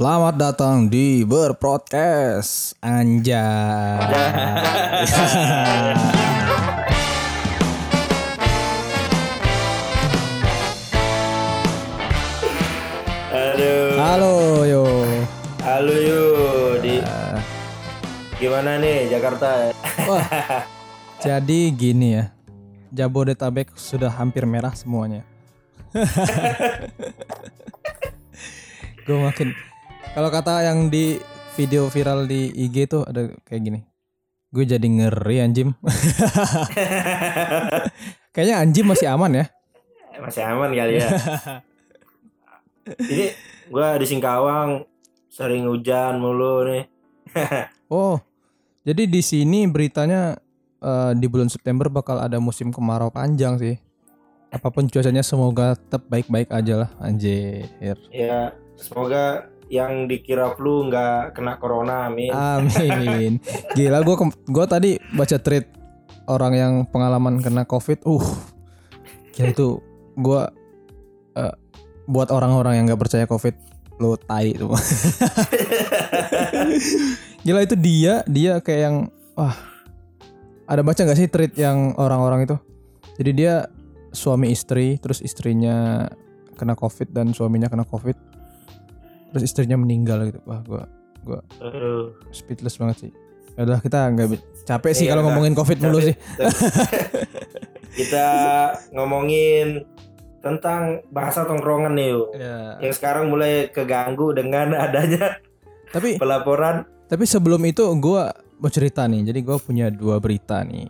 [0.00, 3.36] Selamat datang di Berpodcast Anjay.
[13.28, 14.88] Aduh, Halo yo.
[15.60, 17.04] halo yuk di
[18.40, 19.68] gimana nih Jakarta?
[20.08, 20.64] Wah.
[21.28, 22.32] Jadi gini ya.
[22.88, 25.28] Jabodetabek sudah hampir merah semuanya.
[29.04, 29.52] Gue makin
[30.14, 31.22] kalau kata yang di
[31.54, 33.80] video viral di IG tuh ada kayak gini.
[34.50, 35.70] Gue jadi ngeri anjim.
[38.34, 39.46] Kayaknya anjim masih aman ya.
[40.18, 41.06] Masih aman kali ya.
[42.98, 43.30] Ini
[43.70, 44.82] gua di Singkawang
[45.30, 46.84] sering hujan mulu nih.
[47.90, 48.22] Oh,
[48.86, 50.38] jadi di sini beritanya
[50.78, 53.74] eh, di bulan September bakal ada musim kemarau panjang sih.
[54.54, 57.66] Apa pun cuacanya semoga tetap baik-baik aja lah, anjir.
[58.14, 62.34] Ya, semoga yang dikira flu nggak kena corona, amin.
[62.34, 63.32] Amin.
[63.78, 65.70] Gila gua kem- gua tadi baca tweet
[66.26, 68.02] orang yang pengalaman kena Covid.
[68.02, 68.26] Uh.
[69.30, 69.78] Gila itu
[70.18, 70.50] gua
[71.38, 71.54] eh,
[72.10, 73.54] buat orang-orang yang nggak percaya Covid
[74.02, 74.74] lo tai tuh.
[77.46, 78.96] Gila itu dia, dia kayak yang
[79.38, 79.54] wah.
[80.70, 82.54] Ada baca nggak sih tweet yang orang-orang itu?
[83.18, 83.66] Jadi dia
[84.14, 86.06] suami istri, terus istrinya
[86.54, 88.14] kena Covid dan suaminya kena Covid.
[89.30, 90.40] Terus istrinya meninggal gitu.
[90.44, 90.84] Wah, gua
[91.20, 92.16] gua Aduh.
[92.30, 93.12] speechless banget sih.
[93.54, 94.28] Ya Udah kita nggak
[94.62, 96.16] capek sih Iya, kalau ngomongin covid mulu Tapi- sih.
[97.90, 98.26] Kita
[98.92, 99.82] ngomongin
[100.40, 102.26] tentang bahasa tongkrongan nih yuk.
[102.32, 102.78] Ya.
[102.80, 105.36] Yang sekarang mulai keganggu dengan adanya
[105.90, 106.86] Tapi pelaporan.
[107.04, 109.26] tapi sebelum itu gua mau cerita nih.
[109.26, 110.86] Jadi gua punya dua berita nih.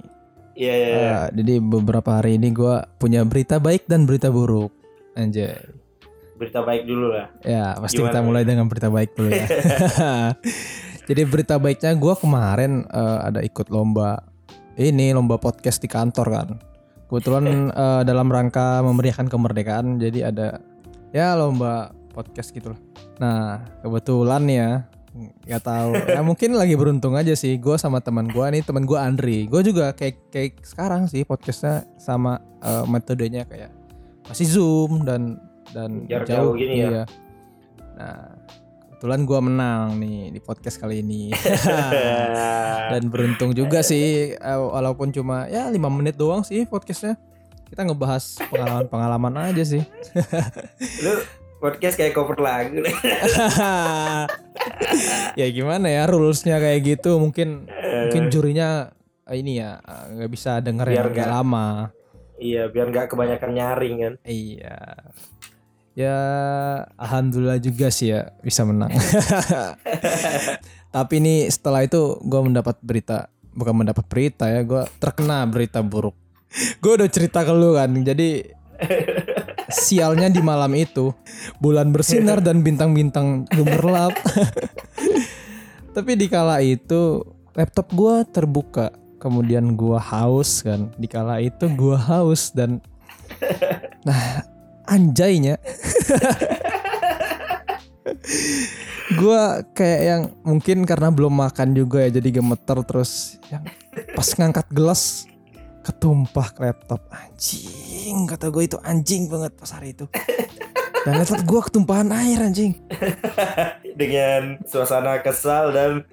[0.52, 1.08] Iya, iya, iya.
[1.16, 4.68] Ah, jadi beberapa hari ini gua punya berita baik dan berita buruk.
[5.16, 5.56] Anjay.
[6.41, 7.28] Berita baik dulu lah.
[7.44, 9.44] Ya pasti Gimana kita mulai dengan berita baik dulu ya.
[11.12, 14.24] jadi berita baiknya gua kemarin eh, ada ikut lomba
[14.80, 16.48] ini lomba podcast di kantor kan.
[17.12, 17.45] Kebetulan
[17.84, 20.64] eh, dalam rangka memeriahkan kemerdekaan jadi ada
[21.12, 22.80] ya lomba podcast gitu lah.
[23.20, 24.70] Nah kebetulan ya
[25.20, 28.95] nggak tahu ya mungkin lagi beruntung aja sih gue sama teman gue nih teman gue
[28.95, 33.74] Andri gue juga kayak kayak sekarang sih podcastnya sama eh, metodenya kayak
[34.30, 36.89] masih zoom dan dan Jarak jauh gini ya?
[36.91, 37.03] iya.
[37.95, 38.19] nah
[38.91, 41.31] kebetulan gue menang nih di podcast kali ini.
[42.92, 47.17] Dan beruntung juga sih eh, walaupun cuma ya lima menit doang sih podcastnya.
[47.64, 49.80] Kita ngebahas pengalaman-pengalaman aja sih.
[51.05, 51.17] Lu
[51.64, 52.77] podcast kayak cover lagu
[55.41, 57.17] ya gimana ya rulesnya kayak gitu.
[57.17, 58.92] Mungkin mungkin jurinya
[59.25, 61.69] eh, ini ya eh, nggak bisa denger Biar yang agak nggak- lama.
[62.36, 64.14] Iya, biar nggak kebanyakan nyaring kan.
[64.25, 64.80] iya
[66.00, 66.20] ya
[66.96, 68.88] alhamdulillah juga sih ya bisa menang.
[70.96, 76.16] Tapi nih setelah itu gue mendapat berita bukan mendapat berita ya gue terkena berita buruk.
[76.80, 78.56] Gue udah cerita ke lu kan jadi
[79.70, 81.14] sialnya di malam itu
[81.62, 84.12] bulan bersinar dan bintang-bintang gemerlap.
[85.96, 87.22] Tapi di kala itu
[87.55, 90.90] laptop gua terbuka kemudian gua haus kan.
[90.98, 92.82] Di kala itu gua haus dan
[94.06, 94.42] nah
[94.90, 95.56] anjaynya.
[99.14, 103.39] Gua kayak yang mungkin karena belum makan juga ya jadi gemeter terus.
[103.46, 103.70] Yang
[104.18, 105.30] pas ngangkat gelas
[105.86, 107.06] ketumpah ke laptop.
[107.11, 110.06] Anjing kata gue itu anjing banget pas hari itu.
[111.06, 112.77] Dan laptop gue ketumpahan air anjing.
[114.00, 116.05] Dengan suasana kesal dan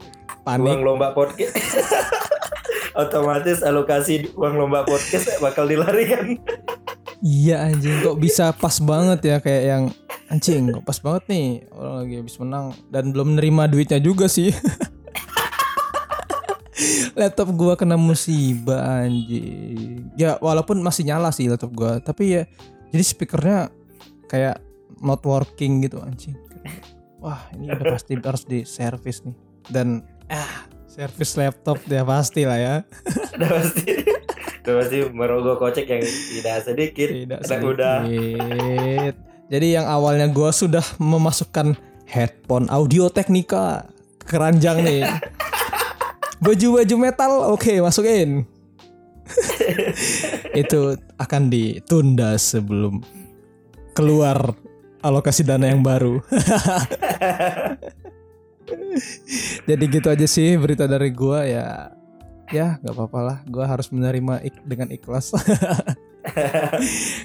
[0.47, 0.79] panik.
[0.79, 1.55] uang lomba podcast.
[3.01, 6.39] Otomatis alokasi uang lomba podcast bakal dilarikan.
[7.23, 8.03] Iya anjing.
[8.03, 9.83] Kok bisa pas banget ya kayak yang
[10.27, 14.51] anjing kok pas banget nih orang lagi habis menang dan belum nerima duitnya juga sih.
[17.17, 20.13] Laptop gua kena musibah anjing.
[20.19, 22.43] Ya walaupun masih nyala sih laptop gua tapi ya
[22.93, 23.73] jadi speakernya
[24.29, 24.61] kayak
[25.01, 26.37] not working gitu anjing.
[27.17, 29.35] Wah ini udah pasti harus di servis nih.
[29.67, 32.75] Dan ah servis laptop ya pasti lah ya.
[33.37, 34.16] Udah pasti.
[34.67, 37.07] Udah pasti merogoh kocek yang tidak sedikit.
[37.07, 39.15] tidak sedikit.
[39.47, 43.87] Jadi yang awalnya gua sudah memasukkan headphone audio teknika
[44.27, 45.07] keranjang nih.
[46.43, 48.43] Baju-baju metal oke masukin.
[50.67, 52.99] Itu akan ditunda sebelum
[53.95, 54.51] keluar
[54.99, 56.19] alokasi dana yang baru.
[59.63, 61.95] Jadi gitu aja sih berita dari gua ya
[62.51, 65.31] ya nggak apa-apa lah gua harus menerima ik- dengan ikhlas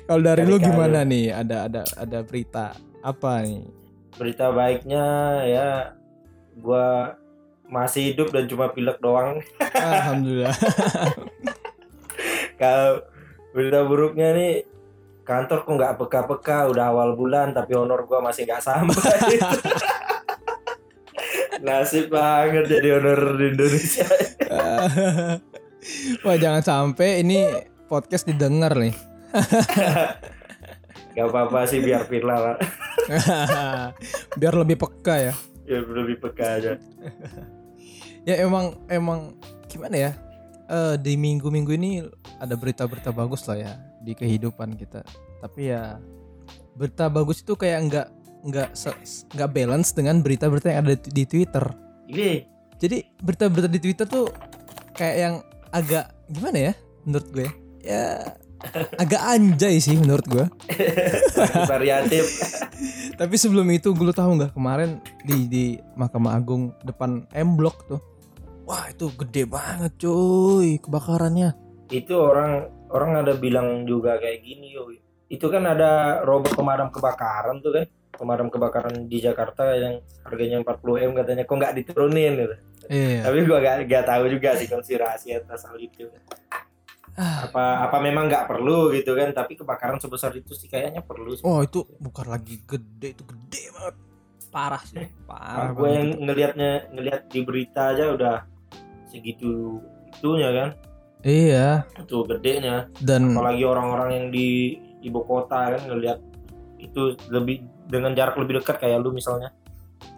[0.07, 3.67] kalau dari lu gimana nih ada ada ada berita apa nih
[4.19, 5.07] berita baiknya
[5.47, 5.69] ya
[6.59, 7.17] gua
[7.73, 9.41] masih hidup dan cuma pilek doang.
[9.73, 10.53] Alhamdulillah.
[12.61, 13.01] Kalau
[13.57, 14.69] berita buruknya nih
[15.25, 18.93] kantor kok nggak peka-peka udah awal bulan tapi honor gua masih nggak sampai.
[21.65, 24.05] Nasib banget jadi honor di Indonesia.
[26.25, 27.47] Wah jangan sampai ini
[27.91, 28.95] podcast didengar nih.
[31.13, 32.57] Gak apa-apa sih biar viral
[34.41, 35.35] Biar lebih peka ya.
[35.69, 36.73] ya lebih peka aja.
[38.25, 39.37] Ya emang emang
[39.69, 40.13] gimana ya?
[40.73, 42.01] Eh di minggu-minggu ini
[42.41, 45.05] ada berita-berita bagus lah ya di kehidupan kita.
[45.45, 46.01] Tapi ya
[46.73, 48.09] berita bagus itu kayak nggak
[48.49, 48.69] nggak
[49.37, 51.65] nggak balance dengan berita-berita yang ada di, di Twitter.
[52.09, 52.31] Ini
[52.83, 54.27] Jadi berita-berita di Twitter tuh
[54.97, 55.35] kayak yang
[55.73, 56.73] agak gimana ya
[57.05, 57.49] menurut gue?
[57.83, 58.37] Ya
[58.97, 60.47] agak anjay sih menurut gue.
[61.73, 62.25] variatif.
[63.21, 65.65] Tapi sebelum itu gue tahu nggak kemarin di di
[65.99, 68.01] Mahkamah Agung depan M Block tuh.
[68.63, 71.59] Wah itu gede banget cuy kebakarannya.
[71.91, 74.87] Itu orang orang ada bilang juga kayak gini yo.
[75.27, 77.87] Itu kan ada robot pemadam kebakaran tuh kan.
[78.13, 82.57] Pemadam kebakaran di Jakarta yang harganya 40 m katanya kok nggak diturunin gitu.
[82.93, 83.21] Iya.
[83.25, 86.11] Tapi gua gak, gak tahu juga sih konspirasi atas hal itu.
[87.13, 87.45] Ah.
[87.45, 89.33] Apa apa memang nggak perlu gitu kan?
[89.37, 91.37] Tapi kebakaran sebesar itu sih kayaknya perlu.
[91.37, 91.45] sih.
[91.45, 93.95] Oh itu bukan lagi gede itu gede banget.
[94.53, 95.09] Parah sih.
[95.29, 98.37] Parah gue yang ngelihatnya ngelihat di berita aja udah
[99.09, 99.81] segitu
[100.17, 100.69] itunya kan.
[101.23, 101.85] Iya.
[102.01, 102.89] Itu gedenya.
[102.97, 106.19] Dan apalagi orang-orang yang di ibu kota kan ngelihat
[106.83, 109.55] itu lebih dengan jarak lebih dekat kayak lu misalnya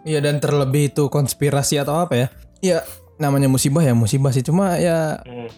[0.01, 2.27] iya dan terlebih itu konspirasi atau apa ya?
[2.59, 2.77] Iya
[3.15, 5.49] namanya musibah ya musibah sih cuma ya Hmm.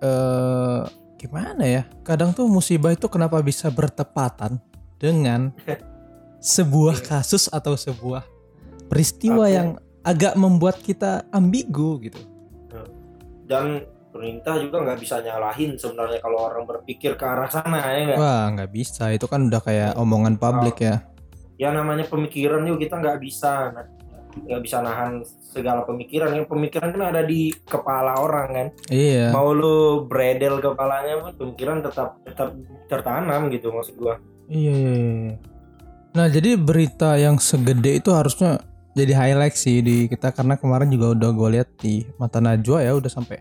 [0.00, 0.80] eh
[1.16, 1.82] gimana ya?
[2.04, 4.60] Kadang tuh musibah itu kenapa bisa bertepatan
[4.96, 5.52] dengan
[6.56, 8.24] sebuah kasus atau sebuah
[8.88, 9.52] peristiwa Oke.
[9.52, 9.68] yang
[10.00, 12.20] agak membuat kita ambigu gitu.
[13.44, 18.18] dan pemerintah juga nggak bisa nyalahin sebenarnya kalau orang berpikir ke arah sana ya nggak
[18.18, 21.06] Wah nggak bisa itu kan udah kayak omongan publik ya.
[21.56, 23.70] ya namanya pemikiran yuk kita nggak bisa
[24.30, 29.34] nggak bisa nahan segala pemikiran yang pemikiran kan ada di kepala orang kan Iya.
[29.34, 32.54] mau lu bredel kepalanya pun pemikiran tetap tetap
[32.86, 34.18] tertanam gitu maksud gua
[34.50, 35.34] Iya, iya, iya.
[36.10, 38.58] Nah, jadi berita yang segede itu harusnya
[38.98, 42.98] jadi highlight sih di kita karena kemarin juga udah gue lihat di Mata Najwa ya
[42.98, 43.38] udah sampai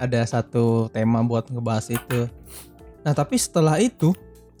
[0.00, 2.26] ada satu tema buat ngebahas itu.
[3.04, 4.16] Nah, tapi setelah itu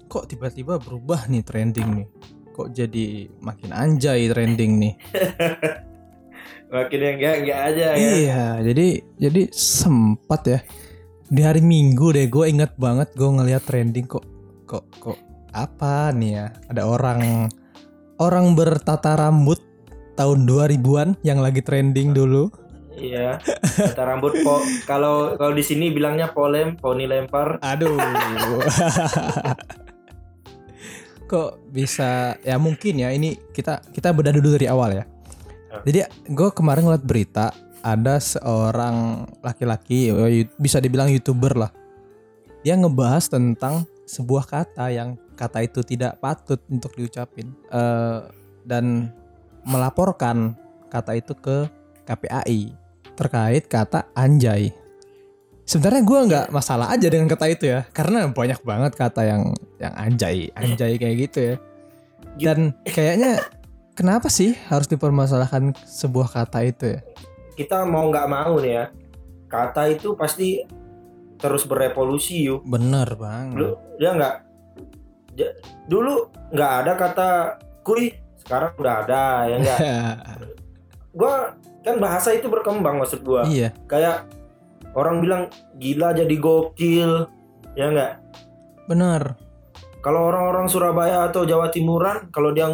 [0.06, 2.08] kok tiba-tiba berubah nih trending nih.
[2.52, 4.94] Kok jadi makin anjay trending nih.
[6.74, 8.86] makin yang enggak enggak aja ya Iya, jadi
[9.18, 10.60] jadi sempat ya
[11.26, 14.22] di hari Minggu deh gue ingat banget gue ngeliat trending kok
[14.70, 15.18] kok kok
[15.50, 17.50] apa nih ya ada orang
[18.22, 19.58] orang bertata rambut
[20.20, 22.52] tahun 2000-an yang lagi trending dulu.
[23.00, 24.60] Iya, kata rambut po.
[24.84, 27.56] Kalau kalau di sini bilangnya polem, poni lempar.
[27.64, 27.96] Aduh.
[31.30, 35.04] kok bisa ya mungkin ya ini kita kita bedah dulu dari awal ya.
[35.86, 41.70] Jadi gue kemarin ngeliat berita ada seorang laki-laki eh, bisa dibilang youtuber lah.
[42.66, 48.20] Dia ngebahas tentang sebuah kata yang kata itu tidak patut untuk diucapin Eh,
[48.66, 49.08] dan
[49.64, 50.58] melaporkan
[50.90, 51.70] kata itu ke
[52.04, 52.79] KPAI
[53.20, 54.72] terkait kata anjay.
[55.68, 59.94] Sebenarnya gue nggak masalah aja dengan kata itu ya, karena banyak banget kata yang yang
[59.94, 61.54] anjay, anjay kayak gitu ya.
[62.40, 63.44] Dan kayaknya
[63.92, 67.00] kenapa sih harus dipermasalahkan sebuah kata itu ya?
[67.54, 68.84] Kita mau nggak mau nih ya,
[69.46, 70.64] kata itu pasti
[71.36, 72.64] terus berevolusi yuk.
[72.64, 73.54] Bener banget.
[73.54, 74.34] Dulu dia nggak
[75.86, 76.14] dulu
[76.50, 77.28] nggak ada kata
[77.86, 79.78] kuy, sekarang udah ada ya enggak.
[81.20, 83.44] gua kan bahasa itu berkembang maksud gua.
[83.44, 84.28] iya, Kayak
[84.92, 85.42] orang bilang
[85.74, 87.26] gila jadi gokil,
[87.72, 88.12] ya enggak.
[88.84, 89.38] bener.
[90.00, 92.72] Kalau orang-orang Surabaya atau Jawa Timuran, kalau dia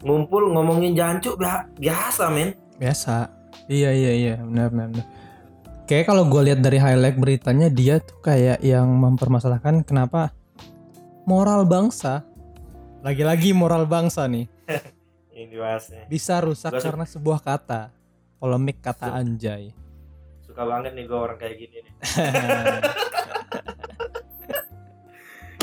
[0.00, 2.56] ngumpul ngomongin jancuk bia- biasa men.
[2.74, 3.28] Biasa.
[3.66, 4.88] Iya iya iya, benar benar.
[4.90, 5.06] benar.
[5.84, 10.32] Kayak kalau gue lihat dari highlight beritanya dia tuh kayak yang mempermasalahkan kenapa
[11.22, 12.24] moral bangsa
[13.00, 14.46] lagi-lagi moral bangsa nih
[15.36, 16.02] Ini bahasnya.
[16.06, 17.90] bisa rusak Gua karena sebuah kata
[18.42, 19.70] polemik kata anjay.
[20.42, 21.94] Suka banget nih gue orang kayak gini nih.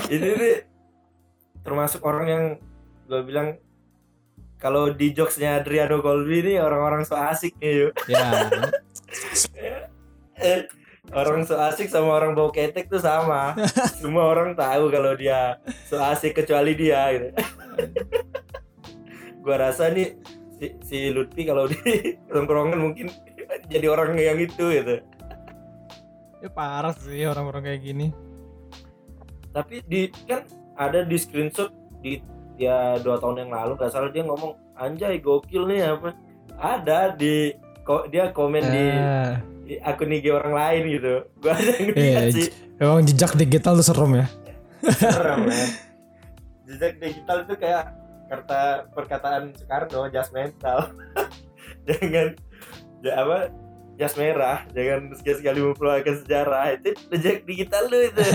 [0.15, 0.55] Ini nih
[1.59, 2.43] termasuk orang yang
[3.11, 3.59] gue bilang
[4.55, 7.93] kalau di jokesnya Adriano Colby nih orang-orang so asik nih yuk.
[8.07, 8.23] ya,
[11.19, 13.59] orang so asik sama orang bau ketek tuh sama.
[13.99, 17.27] Semua orang tahu kalau dia so asik kecuali dia gitu.
[19.43, 21.79] gua rasa nih si, si Lutfi kalau di
[22.31, 23.07] tongkrongan mungkin
[23.71, 24.99] jadi orang yang itu gitu.
[26.39, 28.07] Ya parah sih orang-orang kayak gini.
[29.49, 30.45] tapi di kan
[30.77, 32.21] ada di screenshot di
[32.55, 36.13] ya dua tahun yang lalu nggak salah dia ngomong anjay gokil nih apa?
[36.53, 37.51] Ada di
[37.81, 39.33] kok dia komen di, Eh,
[39.65, 41.13] di akun IG orang lain gitu.
[41.41, 42.47] Gua ada yang Iya, ngeliat sih.
[42.77, 44.27] emang jejak digital tuh serem ya.
[44.93, 45.69] serem men
[46.69, 47.83] jejak digital itu kayak
[48.29, 50.93] kata perkataan Soekarno jas mental
[51.89, 52.37] jangan
[53.01, 53.49] ya apa
[53.97, 58.21] jas merah jangan sekali-sekali memperlukan sejarah itu jejak digital lu itu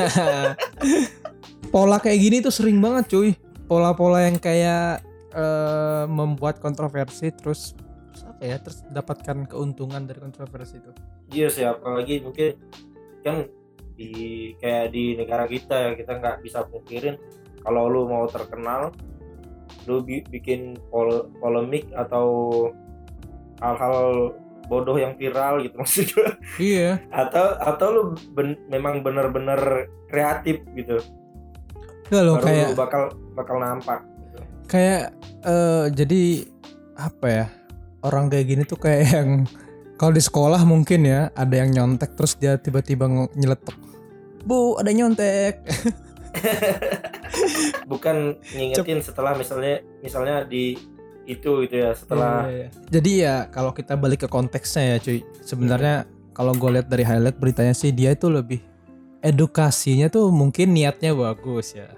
[1.75, 3.31] Pola kayak gini tuh sering banget cuy.
[3.67, 5.03] Pola-pola yang kayak
[5.35, 7.75] eh, membuat kontroversi terus
[8.23, 8.57] apa ya?
[8.63, 10.95] Terus dapatkan keuntungan dari kontroversi itu.
[11.35, 12.55] Iya sih apalagi mungkin
[13.27, 13.51] kan
[13.99, 17.19] di kayak di negara kita ya kita nggak bisa pungkirin
[17.67, 18.95] kalau lu mau terkenal
[19.85, 22.27] lu bi- bikin pol polemik atau
[23.59, 24.31] hal-hal
[24.65, 26.97] bodoh yang viral gitu maksud gue Iya.
[27.09, 30.99] atau atau lu ben- memang bener-bener kreatif gitu
[32.07, 34.39] Enggak loh baru kayak lu bakal bakal nampak gitu.
[34.67, 35.03] kayak
[35.43, 36.23] eh, jadi
[36.95, 37.47] apa ya
[38.03, 39.31] orang kayak gini tuh kayak yang
[39.95, 43.77] kalau di sekolah mungkin ya ada yang nyontek terus dia tiba-tiba nyeletuk
[44.43, 45.65] bu ada nyontek
[47.93, 50.77] bukan ngingetin setelah misalnya misalnya di
[51.25, 52.69] itu gitu ya setelah Iya, iya, iya.
[52.93, 55.21] jadi ya kalau kita balik ke konteksnya ya cuy.
[55.41, 58.61] Sebenarnya kalau gue lihat dari highlight beritanya sih dia itu lebih
[59.21, 61.89] edukasinya tuh mungkin niatnya bagus ya.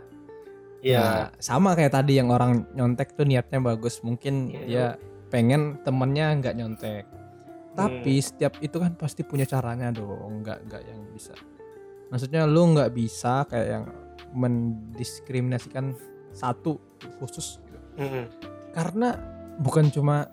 [0.79, 3.99] Ya Nah, sama kayak tadi yang orang nyontek tuh niatnya bagus.
[4.07, 4.63] Mungkin Iya.
[4.63, 4.87] dia
[5.27, 7.05] pengen temennya nggak nyontek.
[7.75, 8.25] Tapi Hmm.
[8.25, 10.47] setiap itu kan pasti punya caranya dong.
[10.47, 11.35] Nggak nggak yang bisa.
[12.07, 13.85] Maksudnya lu nggak bisa kayak yang
[14.35, 15.95] mendiskriminasikan
[16.33, 16.77] satu
[17.21, 17.79] khusus gitu.
[18.03, 18.25] mm,
[18.77, 19.17] karena
[19.61, 20.29] bukan cuma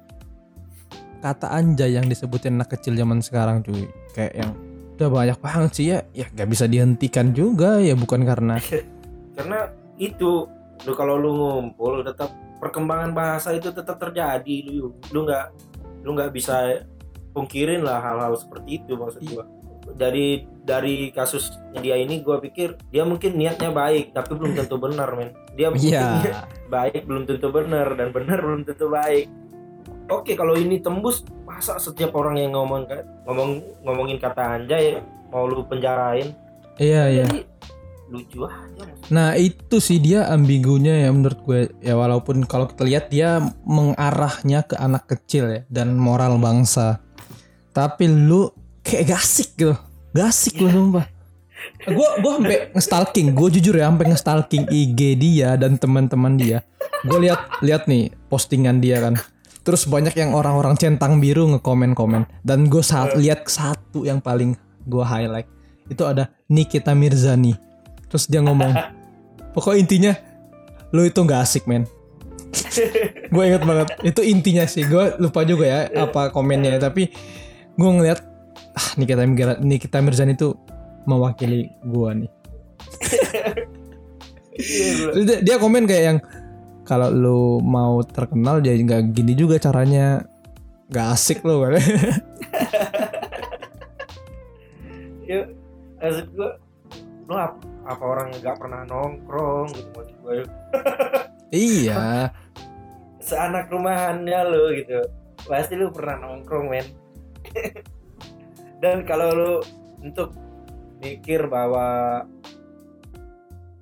[1.23, 4.51] kata anjay yang disebutin anak kecil zaman sekarang cuy kayak yang
[4.99, 8.59] udah banyak banget sih ya ya nggak bisa dihentikan juga ya bukan karena
[9.39, 10.45] karena itu
[10.83, 15.45] lu kalau lu ngumpul tetap perkembangan bahasa itu tetap terjadi lu lu nggak
[16.03, 16.83] lu nggak bisa
[17.31, 19.31] pungkirin lah hal-hal seperti itu maksud Iya.
[19.39, 19.45] gua
[19.95, 25.09] dari dari kasus dia ini gua pikir dia mungkin niatnya baik tapi belum tentu benar
[25.15, 25.35] men.
[25.53, 26.47] Dia mungkin iya.
[26.71, 29.27] baik belum tentu benar dan benar belum tentu baik.
[30.11, 32.87] Oke kalau ini tembus masa setiap orang yang ngomong
[33.27, 33.49] ngomong
[33.83, 34.99] ngomongin kata anjay
[35.31, 36.35] mau lu penjarain?
[36.79, 37.25] Iya iya.
[37.29, 37.41] Jadi
[38.13, 41.61] lucu aja Nah itu sih dia ambigunya ya menurut gue.
[41.81, 47.01] Ya walaupun kalau kita lihat dia mengarahnya ke anak kecil ya dan moral bangsa.
[47.73, 48.53] Tapi lu
[48.93, 49.73] kayak gasik gitu,
[50.13, 51.09] gasik lu sumpah.
[51.89, 56.61] Gue gue sampai ngestalking, gue jujur ya sampai ngestalking IG dia dan teman-teman dia.
[57.01, 59.17] Gue lihat lihat nih postingan dia kan.
[59.63, 65.03] Terus banyak yang orang-orang centang biru ngekomen-komen dan gue saat lihat satu yang paling gue
[65.03, 65.47] highlight
[65.87, 67.55] itu ada Nikita Mirzani.
[68.11, 68.75] Terus dia ngomong
[69.53, 70.17] Pokok intinya
[70.89, 71.85] lu itu nggak asik men.
[73.33, 77.09] gue inget banget itu intinya sih gue lupa juga ya apa komennya tapi
[77.73, 78.32] gue ngeliat
[78.73, 79.23] ah Nikita
[79.61, 80.53] Nikita Mirzani itu
[81.05, 82.31] mewakili gue nih.
[84.53, 86.19] Iya, gua- dia, dia komen kayak yang
[86.83, 90.21] kalau lu mau terkenal dia nggak gini juga caranya
[90.91, 91.79] nggak asik lo kan.
[95.23, 95.47] ya
[95.97, 96.51] maksud gue
[97.31, 100.33] lu apa, apa orang nggak pernah nongkrong gitu maksud gue
[101.55, 102.27] iya.
[103.23, 104.99] seanak rumahannya lu gitu
[105.47, 106.87] pasti lu pernah nongkrong men
[108.83, 109.53] dan kalau lu
[110.03, 110.35] untuk
[110.99, 112.19] mikir bahwa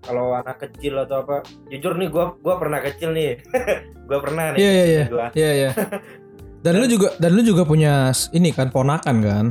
[0.06, 1.42] kalau anak kecil atau apa
[1.74, 3.42] jujur nih gua gua pernah kecil nih
[4.10, 5.04] gua pernah nih Iya iya iya.
[5.10, 5.28] gua.
[5.34, 5.70] Iya iya.
[6.66, 9.46] Dan lu juga dan lu juga punya ini kan ponakan kan?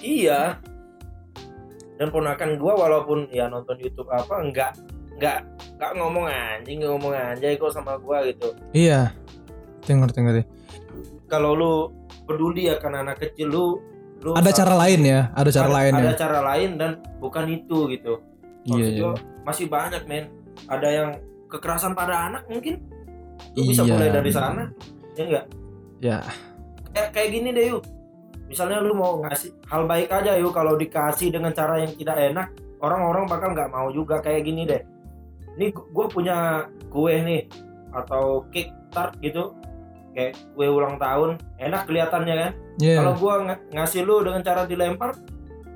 [0.00, 0.56] Iya.
[2.00, 4.72] Dan ponakan gua walaupun ya nonton YouTube apa enggak
[5.20, 5.44] enggak
[5.76, 8.56] enggak ngomong anjing, enggak ngomong anjay kok sama gua gitu.
[8.72, 9.12] Iya.
[9.84, 10.42] Ngerti ngerti ngerti.
[11.28, 11.72] Kalau lu
[12.24, 13.66] peduli akan anak kecil lu
[14.22, 16.12] lu Ada sa- cara lain ya, ada cara ada, lain ada ya.
[16.14, 18.14] cara lain dan bukan itu gitu.
[18.64, 19.12] Iya Maksud iya.
[19.42, 20.24] masih banyak men.
[20.66, 21.08] Ada yang
[21.48, 22.80] kekerasan pada anak mungkin
[23.52, 23.92] lu bisa Iya.
[23.92, 24.62] mulai dari sana.
[25.14, 25.44] Ya enggak?
[26.00, 26.18] Ya.
[26.90, 27.82] Kayak kayak gini deh yuk.
[28.44, 32.48] Misalnya lu mau ngasih hal baik aja yuk kalau dikasih dengan cara yang tidak enak,
[32.78, 34.82] orang-orang bakal nggak mau juga kayak gini deh.
[35.54, 37.46] Ini gue punya kue nih
[37.90, 39.54] atau cake tart gitu,
[40.12, 42.52] kayak kue ulang tahun, enak kelihatannya kan.
[42.82, 42.98] Iya.
[43.02, 45.14] Kalau gue ng- ngasih lu dengan cara dilempar,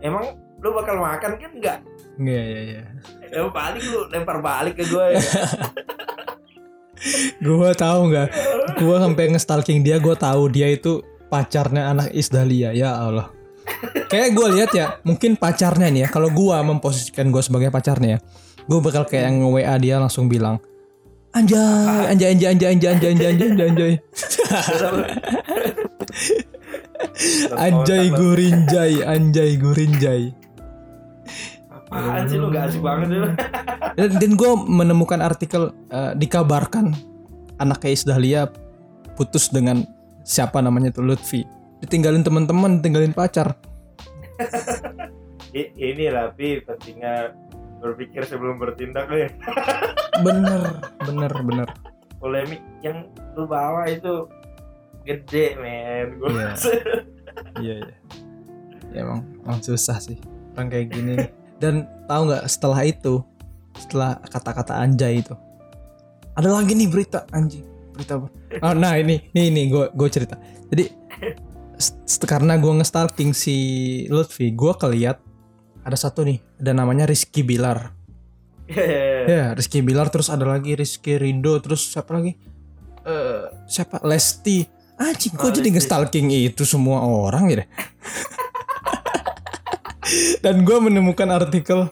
[0.03, 1.79] emang lu bakal makan kan enggak?
[2.19, 2.83] Iya iya iya.
[3.31, 5.05] Ya paling lu lempar balik ke gue.
[5.15, 5.23] Ya.
[7.39, 8.29] Gua tahu nggak?
[8.83, 10.99] Gua sampai ngestalking dia, gua tahu dia itu
[11.31, 12.75] pacarnya anak Isdalia.
[12.75, 13.31] Ya Allah.
[14.11, 16.09] Kayak gue lihat ya, mungkin pacarnya nih ya.
[16.11, 18.21] Kalau gua memposisikan gua sebagai pacarnya, ya,
[18.67, 20.59] gue bakal kayak nge WA dia langsung bilang,
[21.37, 23.93] anjay, anjay, anjay, anjay, anjay, anjay, anjay, anjay, anjay,
[27.55, 30.23] anjay, gurinjay, anjay gurinjay.
[31.73, 33.29] Apaan sih lu gak asik banget lu?
[33.99, 36.95] Dan, dan gue menemukan artikel eh, dikabarkan
[37.59, 38.43] anaknya Isdahlia
[39.19, 39.83] putus dengan
[40.23, 41.43] siapa namanya tuh Lutfi.
[41.83, 43.59] Ditinggalin teman-teman, ditinggalin pacar.
[45.55, 47.35] Ini lah Pi pentingnya
[47.83, 49.31] berpikir sebelum bertindak ya.
[50.23, 51.69] Bener, bener, bener.
[52.19, 53.07] Polemik yang
[53.39, 54.27] lu bawa itu
[55.09, 56.21] gede men.
[56.21, 56.45] Iya.
[56.53, 56.71] rasa.
[57.57, 57.97] Iya, iya.
[58.93, 60.21] Ya emang, emang susah sih
[60.59, 61.15] orang kayak gini.
[61.63, 63.23] Dan tahu nggak setelah itu,
[63.79, 65.35] setelah kata-kata anjay itu,
[66.35, 67.63] ada lagi nih berita anjing,
[67.95, 68.29] berita apa?
[68.63, 70.35] Oh, nah ini, ini, ini gue gue cerita.
[70.75, 70.91] Jadi
[72.27, 73.57] karena gue ngestalking si
[74.11, 75.23] Lutfi, gue keliat
[75.87, 77.95] ada satu nih, ada namanya Rizky Bilar.
[79.29, 82.37] Ya, Rizky Bilar terus ada lagi Rizky Rido terus siapa lagi?
[83.07, 84.01] Eh siapa?
[84.05, 84.78] Lesti.
[84.99, 85.77] Anjing, kok Oh, jadi Lesti.
[85.79, 87.65] ngestalking itu semua orang ya?
[90.45, 91.91] Dan gue menemukan artikel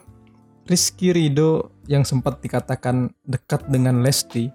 [0.66, 4.50] Rizky Rido yang sempat dikatakan dekat dengan Lesti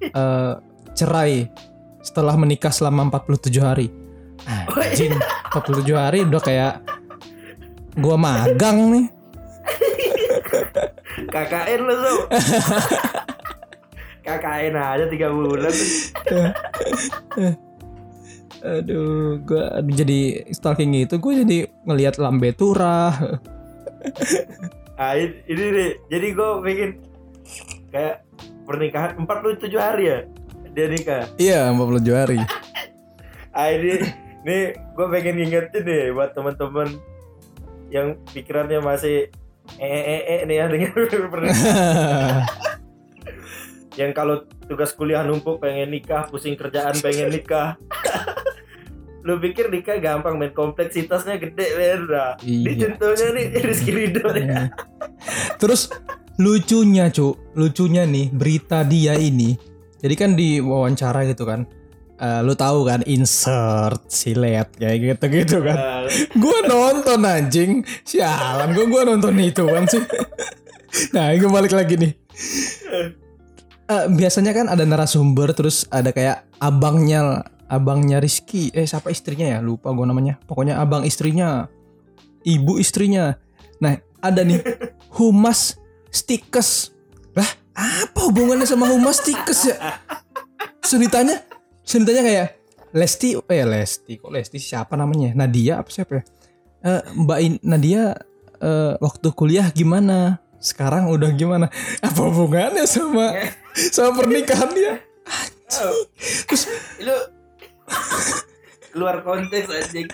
[0.00, 0.54] eh
[0.94, 1.50] cerai
[2.00, 3.90] setelah menikah selama 47 hari.
[4.46, 5.12] Anjing,
[5.52, 6.74] 47 hari udah kayak
[8.00, 9.06] gua magang nih.
[11.34, 12.18] KKN lu tuh.
[14.22, 15.72] KKN aja tiga bulan.
[18.60, 21.58] Aduh, gua jadi stalking itu gue jadi
[21.88, 23.16] ngelihat lambe turah.
[25.00, 25.90] Ah, ini, ini nih.
[26.12, 26.90] Jadi gue pengen
[27.88, 28.16] kayak
[28.68, 30.18] pernikahan 47 hari ya
[30.70, 31.24] dia nikah.
[31.40, 32.38] Iya, 47 hari.
[33.50, 33.98] Ah ini
[34.46, 36.96] nih gue pengen ngingetin nih buat teman-teman
[37.90, 39.26] yang pikirannya masih
[39.76, 40.92] eh eh eh nih ya dengan
[41.32, 42.46] pernikahan.
[43.94, 47.74] yang kalau tugas kuliah numpuk pengen nikah, pusing kerjaan pengen nikah.
[49.20, 52.00] Lu pikir nikah gampang men kompleksitasnya gede men.
[52.06, 52.76] Nah, Ini Iya.
[52.88, 54.46] contohnya nih Rizky Ridho nih.
[55.56, 55.92] Terus
[56.36, 57.52] lucunya, Cuk.
[57.52, 59.52] Lucunya nih berita dia ini.
[60.00, 61.68] Jadi kan di wawancara gitu kan.
[62.16, 65.72] eh, lu tahu kan insert silet kayak gitu-gitu kan.
[65.72, 66.04] Nah,
[66.36, 67.80] Gua nonton anjing.
[68.04, 70.04] Sialan gua gua nonton itu kan sih.
[71.12, 72.12] Nah, gue balik lagi nih.
[73.90, 78.70] Eh, biasanya kan ada narasumber terus ada kayak abangnya abangnya Rizky.
[78.70, 79.58] Eh siapa istrinya ya?
[79.58, 80.38] Lupa gue namanya.
[80.46, 81.66] Pokoknya abang istrinya
[82.46, 83.34] ibu istrinya.
[83.82, 84.62] Nah ada nih
[85.18, 85.74] humas
[86.14, 86.94] stikes.
[87.34, 89.76] Lah apa hubungannya sama humas stikes ya?
[90.86, 91.42] Sunitanya
[91.82, 92.46] Sunitanya kayak
[92.94, 94.62] Lesti eh Lesti kok Lesti?
[94.62, 95.34] Siapa namanya?
[95.34, 96.22] Nadia apa siapa ya?
[96.86, 98.14] Eh, Mbak In- Nadia
[98.62, 101.72] eh, waktu kuliah gimana sekarang udah gimana?
[102.04, 103.32] Apa hubungannya sama
[103.90, 105.00] sama pernikahan dia?
[106.46, 106.68] Terus
[107.00, 107.16] lu
[108.92, 110.08] keluar konteks anjing.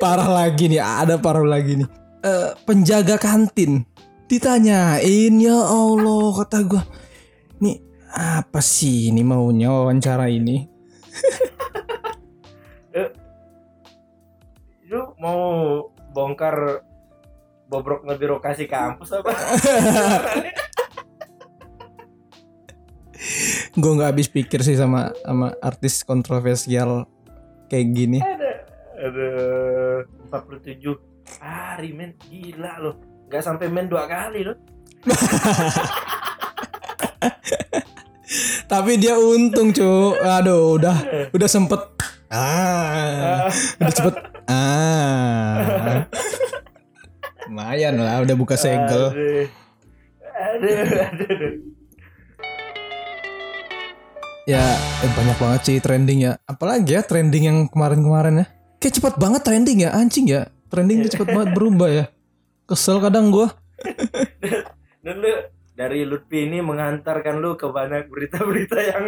[0.00, 1.88] parah lagi nih ada parah lagi nih.
[2.22, 3.84] Eh, penjaga kantin
[4.30, 6.82] ditanyain ya Allah kata gua.
[7.60, 10.64] Nih apa sih ini maunya wawancara ini?
[14.92, 15.40] Lu mau
[16.12, 16.84] bongkar
[17.72, 19.32] bobroknya birokrasi kampus apa?
[23.72, 27.08] gue nggak habis pikir sih sama sama artis kontroversial
[27.72, 28.20] kayak gini.
[29.00, 33.00] Ada 47 hari men gila loh.
[33.32, 34.60] Gak sampai men dua kali loh.
[38.72, 40.96] tapi dia untung cu aduh udah
[41.32, 41.80] udah sempet.
[42.28, 43.48] Ah
[43.80, 44.14] udah cepet
[44.48, 46.04] ah
[47.52, 49.44] lumayan lah udah buka segel Aduh.
[50.32, 51.52] Aduh, aduh, aduh.
[54.48, 54.64] ya
[55.04, 56.32] eh, banyak banget sih trending ya.
[56.48, 58.46] Apalagi ya trending yang kemarin-kemarin ya.
[58.82, 60.50] Kayak cepet banget trending ya anjing ya.
[60.72, 62.04] Trending tuh cepet banget berubah ya.
[62.66, 63.54] Kesel kadang gua.
[65.04, 65.30] Dan lu
[65.78, 69.04] dari Lutfi ini mengantarkan lu ke banyak berita-berita yang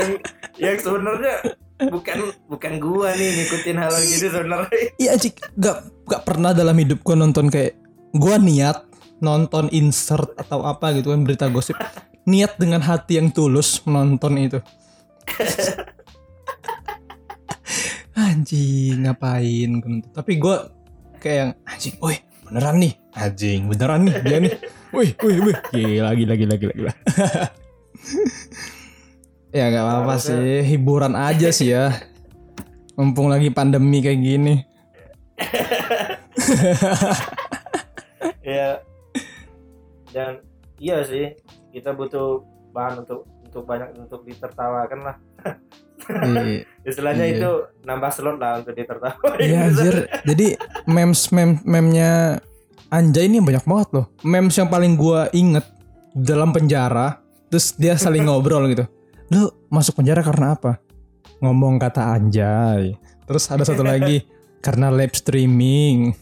[0.00, 0.10] yang,
[0.56, 1.34] yang sebenarnya
[1.78, 4.70] bukan bukan gua nih ngikutin hal gini sebenarnya.
[5.02, 5.34] iya anjing.
[5.58, 7.74] Gak, gak pernah dalam hidup gua nonton kayak
[8.14, 8.86] gua niat
[9.18, 11.74] nonton insert atau apa gitu kan berita gosip.
[12.24, 14.58] Niat dengan hati yang tulus menonton itu.
[18.14, 19.82] Anjing ngapain
[20.14, 20.70] tapi gua
[21.18, 22.94] kayak yang anjing woi beneran nih.
[23.18, 24.54] Anjing beneran nih dia nih.
[24.94, 26.92] Wih wih wih gila gila gila gila gila
[29.54, 31.94] Ya nggak apa-apa Harusnya- sih, hiburan aja sih ya.
[32.94, 34.54] Mumpung lagi pandemi kayak gini.
[38.44, 38.78] ya
[40.10, 40.38] dan
[40.76, 41.34] iya sih
[41.70, 45.16] kita butuh bahan untuk untuk banyak untuk ditertawakan lah
[46.04, 46.68] Iya.
[46.84, 47.34] istilahnya Iya.
[47.34, 47.50] itu
[47.82, 49.94] nambah slot lah untuk ditertawakan Iya anjir.
[50.22, 50.46] Jadi
[50.84, 52.38] memes mem memnya
[52.86, 54.06] Anjay ini banyak banget loh.
[54.22, 55.66] Memes yang paling gua inget
[56.14, 58.86] dalam penjara, terus dia saling ngobrol gitu.
[59.32, 60.80] Lu masuk penjara karena apa?
[61.40, 62.96] Ngomong kata Anjay.
[63.24, 64.24] Terus ada satu lagi
[64.64, 66.12] karena live streaming.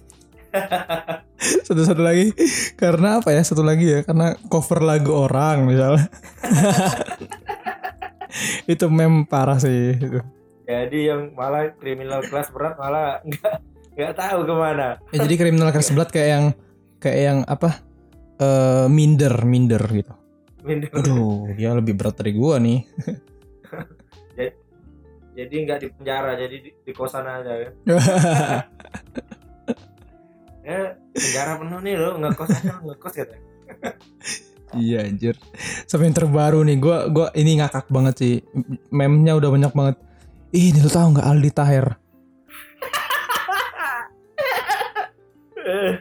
[1.66, 2.30] Satu-satu lagi
[2.78, 3.42] karena apa ya?
[3.42, 6.06] Satu lagi ya karena cover lagu orang misalnya.
[8.72, 10.20] itu meme parah sih itu.
[10.64, 13.54] jadi yang malah kriminal kelas berat malah nggak
[13.92, 16.44] nggak tahu ke mana Ya, jadi kriminal kelas berat kayak yang
[16.96, 17.82] kayak yang apa?
[18.42, 20.12] eh minder, minder gitu.
[20.62, 22.86] Aduh, dia lebih berat dari gua nih.
[25.32, 27.72] jadi nggak di penjara jadi di, di kosan aja kan
[30.68, 33.36] ya penjara penuh nih lo ngekos aja ngekos gitu
[34.72, 35.36] iya anjir.
[35.84, 38.34] Sampai yang terbaru nih, gua gua ini ngakak banget sih.
[38.88, 40.00] Meme-nya udah banyak banget.
[40.48, 41.86] Ih, ini lu tahu nggak Aldi Taher?
[45.60, 45.92] Eh,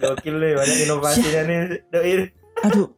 [0.00, 1.56] gokil nih banyak inovasinya nih
[1.92, 2.32] doi
[2.64, 2.88] Aduh,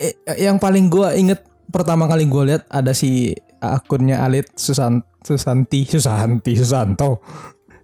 [0.00, 5.84] eh, yang paling gua inget pertama kali gua lihat ada si akunnya Alit Susan Susanti
[5.84, 7.20] Susanti Susanto.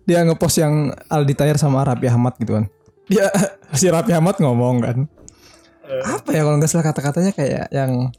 [0.09, 2.65] Dia ngepost yang Aldi Taher sama Raffi Ahmad gitu kan.
[3.13, 3.29] Dia
[3.79, 4.99] si Raffi Ahmad ngomong kan.
[5.87, 8.11] Eh, Apa ya kalau nggak salah kata-katanya kayak yang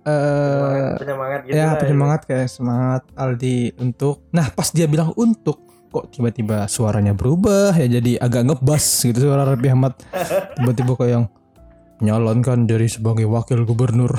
[0.00, 4.28] eh penyemangat gitu ya lah, penyemangat kayak semangat Aldi untuk.
[4.32, 9.42] Nah pas dia bilang untuk kok tiba-tiba suaranya berubah ya jadi agak ngebas gitu suara
[9.42, 9.98] Raffi Ahmad
[10.56, 11.24] tiba-tiba kayak yang
[12.00, 14.12] nyalonkan dari sebagai wakil gubernur.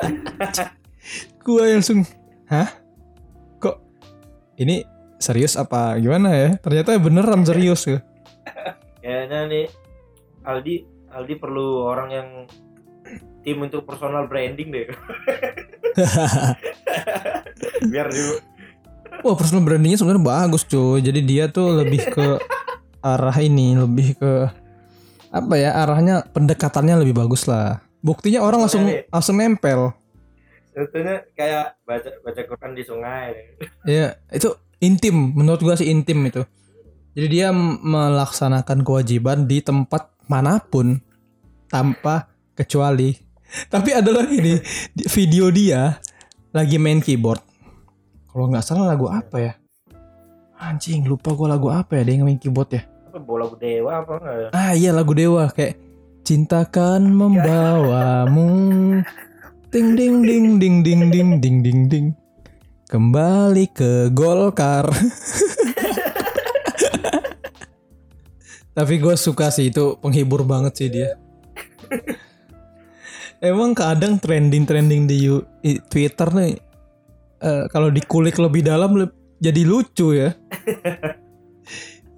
[1.44, 2.06] Gua langsung,
[2.50, 2.70] hah?
[3.58, 3.76] Kok
[4.58, 4.82] ini
[5.20, 6.48] serius apa gimana ya?
[6.58, 8.00] Ternyata beneran serius ya.
[9.00, 9.66] kayaknya nih
[10.44, 10.76] Aldi
[11.10, 12.28] Aldi perlu orang yang
[13.40, 14.84] tim untuk personal branding deh
[17.90, 18.20] biar di
[19.20, 21.04] Wah personal brandingnya sebenarnya bagus cuy.
[21.04, 22.40] Jadi dia tuh lebih ke
[23.04, 24.48] arah ini, lebih ke
[25.30, 27.80] apa ya arahnya pendekatannya lebih bagus lah.
[28.00, 29.12] Buktinya orang langsung Iya, nih.
[29.12, 29.80] langsung nempel.
[30.70, 33.34] sebetulnya kayak baca baca Quran di sungai
[33.82, 36.46] Ya itu intim menurut gua sih intim itu.
[37.12, 41.02] Jadi dia melaksanakan kewajiban di tempat mana pun
[41.66, 43.18] tanpa kecuali.
[43.74, 44.58] Tapi ada lagi nih
[45.10, 45.98] video dia
[46.50, 47.42] lagi main keyboard.
[48.26, 49.52] Kalau nggak salah lagu apa ya?
[50.56, 52.82] Anjing lupa gua lagu apa ya dia yang main keyboard ya.
[53.30, 54.48] Bola dewa apa enggak ya?
[54.50, 55.78] Ah iya lagu Dewa kayak
[56.26, 58.50] cintakan membawamu
[59.70, 62.06] ding ding ding ding ding ding ding ding ding
[62.90, 64.90] kembali ke Golkar.
[68.76, 71.14] Tapi gue suka sih itu penghibur banget sih dia.
[73.38, 75.26] Emang kadang trending-trending di
[75.86, 76.54] Twitter nih
[77.40, 79.06] eh, kalau dikulik lebih dalam
[79.38, 80.34] jadi lucu ya.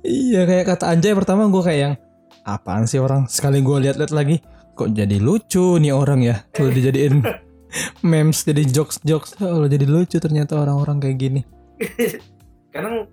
[0.06, 1.94] iya kayak kata Anjay pertama gue kayak yang
[2.42, 4.42] apaan sih orang sekali gue lihat-lihat lagi
[4.74, 7.22] kok jadi lucu nih orang ya kalau dijadiin
[8.08, 11.40] memes jadi jokes jokes oh jadi lucu ternyata orang-orang kayak gini
[12.74, 13.06] kadang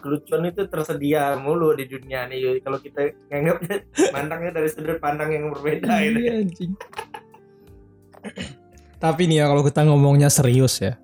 [0.00, 3.76] kelucuan itu tersedia mulu di dunia nih kalau kita nganggapnya
[4.14, 6.72] pandangnya dari sudut pandang yang berbeda ini Iya anjing.
[9.02, 10.94] Tapi nih ya kalau kita ngomongnya serius ya.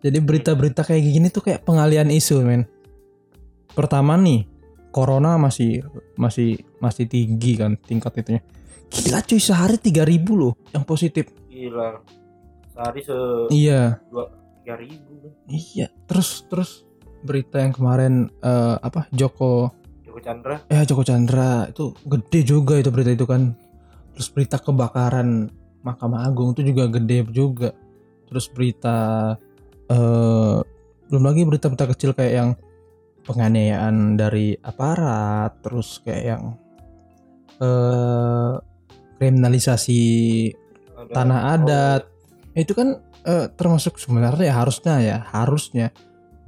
[0.00, 2.64] Jadi berita-berita kayak gini tuh kayak pengalian isu men.
[3.78, 4.42] Pertama nih,
[4.90, 5.86] corona masih
[6.18, 8.42] masih masih tinggi kan tingkat itunya.
[8.90, 11.30] Gila cuy sehari 3000 loh yang positif.
[11.46, 12.02] gila
[12.74, 13.14] sehari se
[13.54, 14.02] Iya,
[14.62, 15.86] tiga ribu iya.
[16.10, 16.70] Terus terus
[17.22, 19.74] berita yang kemarin eh, apa Joko
[20.06, 23.58] Joko Chandra ya Joko Chandra itu gede juga itu berita itu kan
[24.14, 25.50] terus berita kebakaran
[25.82, 27.74] Mahkamah Agung itu juga gede juga
[28.30, 29.34] terus berita
[29.90, 30.58] eh
[31.10, 32.50] belum lagi berita-berita kecil kayak yang
[33.28, 36.44] penganiayaan dari aparat terus kayak yang
[37.60, 38.52] eh
[39.20, 40.02] kriminalisasi
[40.96, 42.02] ada- tanah adat
[42.56, 45.92] itu kan eh, termasuk sebenarnya ya harusnya ya harusnya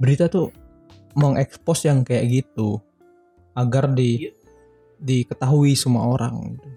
[0.01, 0.49] berita tuh
[1.13, 2.79] mengekspos yang kayak gitu
[3.53, 4.31] agar di Iya.
[4.97, 6.69] diketahui semua orang gitu.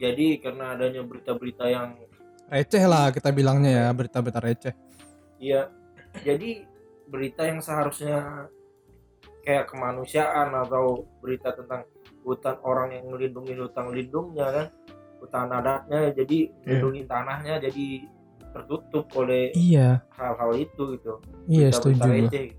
[0.00, 1.92] jadi karena adanya berita-berita yang
[2.48, 4.74] receh lah kita bilangnya ya berita-berita receh
[5.36, 5.68] Iya,
[6.24, 6.64] jadi
[7.10, 8.46] berita yang seharusnya
[9.42, 11.82] kayak kemanusiaan atau berita tentang
[12.22, 14.66] hutan orang yang melindungi hutan lindungnya kan,
[15.18, 16.56] hutan adatnya, jadi Iya.
[16.64, 17.86] melindungi tanahnya, jadi
[18.50, 22.50] tertutup oleh Iya, hal-hal itu gitu iya setuju receh.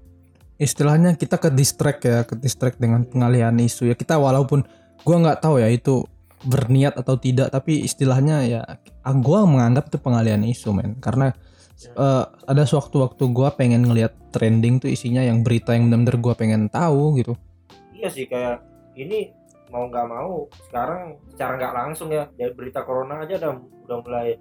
[0.61, 3.95] Istilahnya kita ke distract ya, ke distract dengan pengalihan isu ya.
[3.97, 4.63] Kita walaupun
[5.03, 6.05] gua nggak tahu ya itu
[6.45, 8.61] berniat atau tidak, tapi istilahnya ya
[9.19, 10.95] gua menganggap itu pengalihan isu men.
[11.01, 11.33] Karena
[11.89, 16.69] eh, ada sewaktu-waktu gua pengen ngelihat trending tuh isinya yang berita yang benar-benar gua pengen
[16.69, 17.33] tahu gitu.
[17.95, 18.65] iya sih kayak
[18.97, 19.29] ini
[19.71, 23.53] mau nggak mau sekarang secara nggak langsung ya dari berita corona aja udah
[23.87, 24.35] udah mulai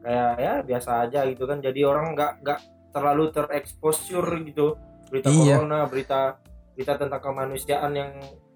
[0.00, 2.60] kayak ya biasa aja gitu kan jadi orang nggak nggak
[2.94, 4.78] terlalu tereksposur gitu
[5.10, 5.58] berita Iya.
[5.58, 6.38] corona berita
[6.78, 8.12] berita tentang kemanusiaan yang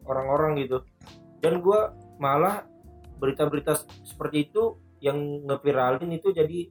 [0.07, 0.87] orang-orang gitu
[1.43, 2.63] dan gua malah
[3.19, 3.75] berita-berita
[4.07, 6.71] seperti itu yang ngeviralin itu jadi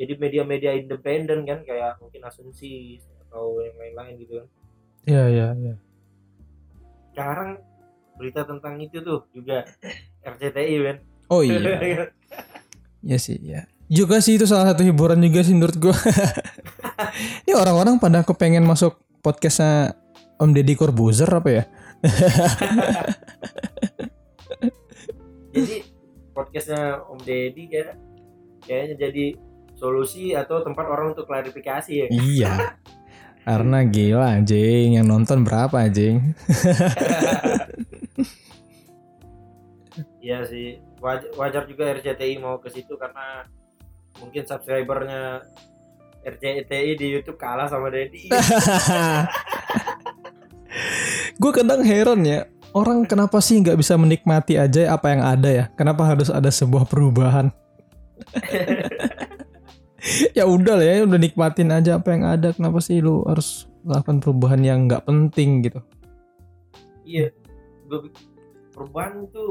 [0.00, 2.96] jadi media-media independen kan kayak mungkin asumsi
[3.28, 4.48] atau yang lain-lain gitu kan
[5.00, 5.74] Iya iya iya.
[7.12, 7.60] sekarang
[8.16, 9.64] berita tentang itu tuh juga
[10.24, 10.96] RCTI kan
[11.30, 11.62] Oh iya.
[13.00, 13.64] Iya sih ya.
[13.88, 15.96] Juga sih itu salah satu hiburan juga sih menurut gua.
[17.48, 19.96] Ini orang-orang pada kepengen masuk podcastnya
[20.36, 21.64] Om Deddy Corbuzier apa ya?
[25.56, 25.80] jadi
[26.36, 27.96] podcastnya Om Deddy kayak
[28.68, 29.24] kayaknya jadi
[29.80, 32.76] solusi atau tempat orang untuk klarifikasi ya Iya.
[33.40, 36.36] Karena gila anjing yang nonton berapa anjing?
[40.20, 43.48] Iya sih wajar, wajar juga RCTI mau ke situ karena
[44.20, 45.40] mungkin subscribernya
[46.20, 48.28] RCTI di YouTube kalah sama Deddy
[51.40, 52.44] Gue kadang heran ya
[52.76, 55.64] orang kenapa sih nggak bisa menikmati aja apa yang ada ya?
[55.74, 57.50] Kenapa harus ada sebuah perubahan?
[60.38, 62.48] ya udah lah ya udah nikmatin aja apa yang ada.
[62.50, 65.80] Kenapa sih lu harus melakukan perubahan yang nggak penting gitu?
[67.02, 67.26] iya
[68.70, 69.44] perubahan itu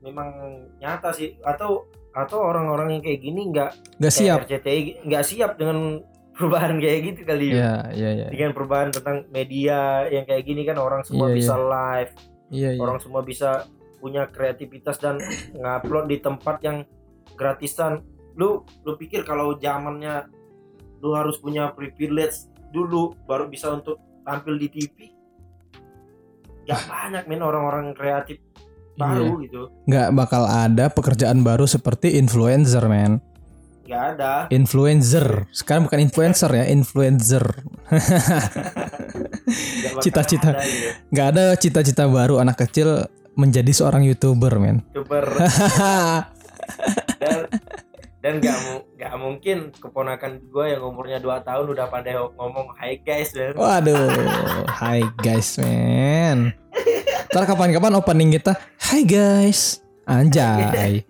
[0.00, 0.28] memang
[0.76, 4.38] nyata sih atau atau orang-orang yang kayak gini nggak Nggak siap.
[4.44, 6.02] RCTI nggak siap dengan
[6.36, 8.26] perubahan kayak gitu kali ya Iya iya iya.
[8.28, 12.12] dengan perubahan tentang media yang kayak gini kan orang semua Iya, bisa live
[12.50, 12.80] Iya iya.
[12.80, 13.64] orang semua bisa
[13.96, 15.20] punya kreativitas dan
[15.56, 16.84] ngupload di tempat yang
[17.32, 18.02] gratisan
[18.34, 20.26] lu lu pikir kalau zamannya
[21.00, 25.10] lu harus punya privilege dulu baru bisa untuk tampil di TV
[26.62, 28.38] gak banyak men orang-orang kreatif
[28.94, 33.18] baru gitu Nggak bakal ada pekerjaan baru seperti influencer men.
[33.82, 35.50] nggak ada Influencer.
[35.50, 37.42] Sekarang bukan influencer ya, influencer.
[37.90, 38.06] nggak
[39.98, 40.54] Cita-cita.
[40.54, 40.88] ada gitu.
[41.10, 44.84] Nggak ada cita-cita baru anak kecil menjadi seorang youtuber men.
[44.94, 45.26] Youtuber
[48.20, 53.00] dan gak, mu- gak mungkin keponakan gue yang umurnya 2 tahun udah pandai ngomong hai
[53.00, 54.12] guys dan Waduh,
[54.68, 56.52] hai guys men.
[57.32, 61.00] Ntar kapan-kapan opening kita, hai guys, anjay.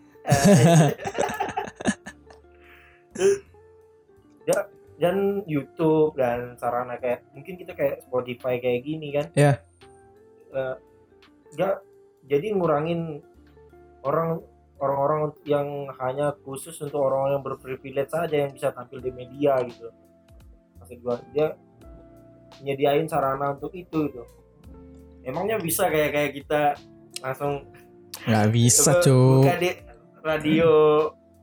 [4.48, 4.66] Ya,
[4.98, 9.52] dan YouTube dan sarana kayak mungkin kita kayak Spotify kayak gini kan Iya.
[10.50, 10.74] Eh,
[11.54, 11.74] nggak
[12.26, 13.22] jadi ngurangin
[14.02, 14.42] orang
[14.80, 19.92] orang-orang yang hanya khusus untuk orang yang berprivilege saja yang bisa tampil di media gitu
[20.80, 21.54] maksud gua dia
[22.64, 24.24] nyediain sarana untuk itu gitu
[25.22, 26.62] emangnya bisa kayak kayak kita
[27.20, 27.68] langsung
[28.20, 29.70] Nggak bisa coba cu, buka di
[30.20, 30.70] radio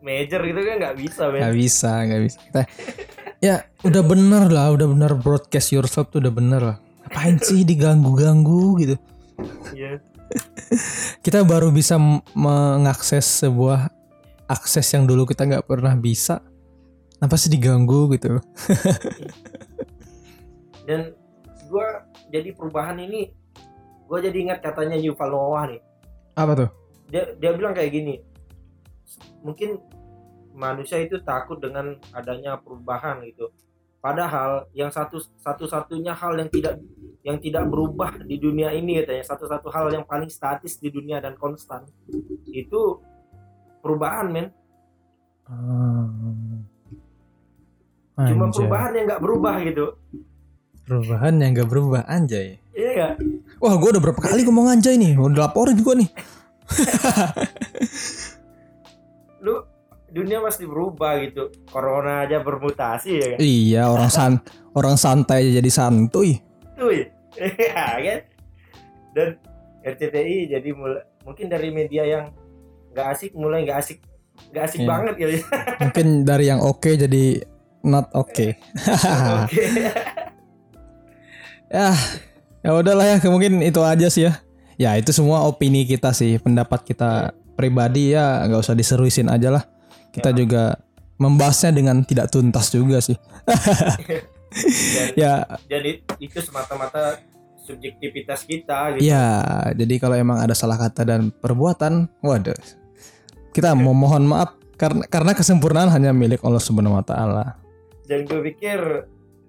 [0.05, 2.37] major gitu kan nggak bisa men nggak bisa, nggak bisa.
[2.37, 2.61] Kita,
[3.41, 6.77] ya udah bener lah, udah bener broadcast yourself tuh udah bener lah.
[7.07, 8.95] Ngapain sih diganggu-ganggu gitu?
[9.73, 9.97] Iya.
[11.25, 11.95] Kita baru bisa
[12.35, 13.87] mengakses sebuah
[14.47, 16.43] akses yang dulu kita nggak pernah bisa.
[17.17, 18.37] Kenapa sih diganggu gitu?
[20.87, 21.11] dan
[21.67, 23.35] gua jadi perubahan ini
[24.07, 25.81] gua jadi ingat katanya Yuval Noah nih
[26.39, 26.69] Apa tuh?
[27.11, 28.23] dia dia bilang kayak gini
[29.43, 29.79] mungkin
[30.55, 33.51] manusia itu takut dengan adanya perubahan gitu
[33.99, 36.79] padahal yang satu satu satunya hal yang tidak
[37.27, 39.23] yang tidak berubah di dunia ini katanya.
[39.27, 41.83] Satu satu hal yang paling statis di dunia dan konstan.
[42.47, 43.03] Itu
[43.83, 44.47] perubahan men.
[45.47, 46.07] Ah.
[48.31, 49.85] cuma perubahan yang nggak berubah gitu.
[50.87, 52.63] Perubahan yang gak berubah anjay.
[52.71, 53.13] iya nggak?
[53.59, 55.19] Wah gue udah berapa kali ngomong anjay nih?
[55.19, 56.09] Udah laporin gue nih.
[59.43, 59.67] Lu
[60.07, 61.51] dunia pasti berubah gitu.
[61.67, 63.37] Corona aja bermutasi ya kan?
[63.43, 64.33] Iya orang san
[64.71, 66.39] orang santai aja jadi santuy.
[66.79, 67.16] Tuh
[67.71, 68.19] ya kan
[69.13, 69.29] dan
[69.81, 72.23] RCTI jadi mulai mungkin dari media yang
[72.91, 73.99] nggak asik mulai nggak asik
[74.51, 74.89] nggak asik Iya.
[74.89, 75.33] banget gitu
[75.83, 77.41] Mungkin dari yang oke jadi
[77.81, 79.63] not oke oke
[81.67, 81.91] Ya
[82.63, 84.33] ya udahlah ya mungkin itu aja sih ya
[84.77, 89.63] Ya itu semua opini kita sih Pendapat kita pribadi ya nggak usah diseruisin aja lah
[90.13, 90.37] Kita Ya.
[90.37, 90.63] juga
[91.17, 93.17] membahasnya dengan tidak tuntas juga sih.
[94.51, 95.33] Dan, ya,
[95.67, 97.19] jadi itu semata-mata
[97.67, 99.03] subjektivitas kita gitu.
[99.11, 99.43] ya.
[99.75, 102.55] Jadi kalau emang ada salah kata dan perbuatan, waduh,
[103.51, 107.45] kita mau mohon maaf karena karena kesempurnaan hanya milik Allah Subhanahu Wa Taala.
[108.07, 108.79] Dan gue pikir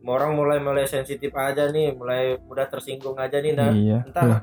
[0.03, 3.53] orang mulai mulai sensitif aja nih, mulai mudah tersinggung aja nih.
[3.55, 3.99] Nah, Iya.
[4.09, 4.41] entar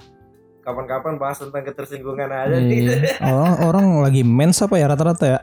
[0.62, 2.70] kapan-kapan bahas tentang ketersinggungan aja Iya.
[2.70, 2.86] nih.
[3.34, 5.40] Orang orang lagi mens apa ya rata-rata ya?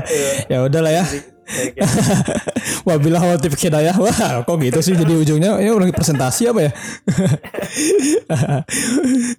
[0.52, 1.04] ya udahlah ya.
[1.44, 1.80] Gitu.
[2.88, 3.94] Wabilah tip hidayah.
[3.96, 6.72] Wah, kok gitu sih jadi ujungnya ini udah presentasi apa ya?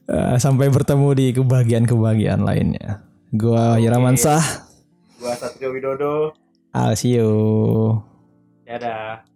[0.06, 3.04] Eh, Sampai bertemu di kebahagiaan-kebahagiaan lainnya.
[3.34, 3.76] Gua
[4.15, 4.44] Sah.
[5.20, 6.32] Gua Satrio Widodo.
[6.76, 7.32] I'll see you.
[8.68, 9.35] Dadah.